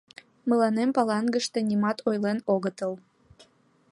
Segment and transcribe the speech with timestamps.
[0.49, 2.93] —Мыланем Палангыште нимат ойлен огытыл!..